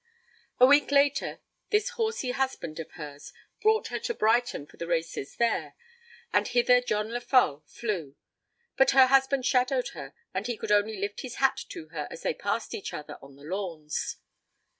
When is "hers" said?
2.93-3.31